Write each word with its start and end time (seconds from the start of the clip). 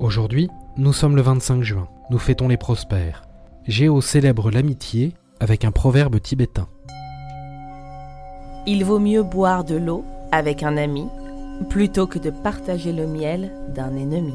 Aujourd'hui, 0.00 0.48
nous 0.78 0.94
sommes 0.94 1.14
le 1.14 1.20
25 1.20 1.62
juin, 1.62 1.86
nous 2.08 2.16
fêtons 2.16 2.48
les 2.48 2.56
prospères. 2.56 3.20
Géo 3.66 4.00
célèbre 4.00 4.50
l'amitié 4.50 5.12
avec 5.40 5.66
un 5.66 5.72
proverbe 5.72 6.18
tibétain. 6.18 6.68
Il 8.66 8.82
vaut 8.86 8.98
mieux 8.98 9.22
boire 9.22 9.62
de 9.62 9.76
l'eau 9.76 10.02
avec 10.32 10.62
un 10.62 10.78
ami 10.78 11.06
plutôt 11.68 12.06
que 12.06 12.18
de 12.18 12.30
partager 12.30 12.94
le 12.94 13.06
miel 13.06 13.52
d'un 13.74 13.94
ennemi. 13.94 14.32